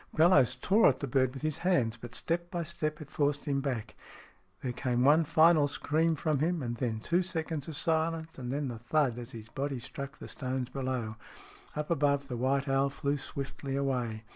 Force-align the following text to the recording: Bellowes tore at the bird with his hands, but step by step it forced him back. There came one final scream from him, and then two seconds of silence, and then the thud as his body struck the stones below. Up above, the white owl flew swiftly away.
Bellowes 0.15 0.55
tore 0.55 0.89
at 0.89 0.99
the 0.99 1.05
bird 1.05 1.31
with 1.31 1.43
his 1.43 1.59
hands, 1.59 1.95
but 1.95 2.15
step 2.15 2.49
by 2.49 2.63
step 2.63 3.01
it 3.01 3.11
forced 3.11 3.45
him 3.45 3.61
back. 3.61 3.93
There 4.63 4.71
came 4.71 5.03
one 5.03 5.25
final 5.25 5.67
scream 5.67 6.15
from 6.15 6.39
him, 6.39 6.63
and 6.63 6.75
then 6.77 7.01
two 7.01 7.21
seconds 7.21 7.67
of 7.67 7.75
silence, 7.75 8.39
and 8.39 8.51
then 8.51 8.69
the 8.69 8.79
thud 8.79 9.19
as 9.19 9.31
his 9.33 9.49
body 9.49 9.77
struck 9.77 10.17
the 10.17 10.27
stones 10.27 10.71
below. 10.71 11.17
Up 11.75 11.91
above, 11.91 12.29
the 12.29 12.35
white 12.37 12.67
owl 12.67 12.89
flew 12.89 13.15
swiftly 13.17 13.75
away. 13.75 14.23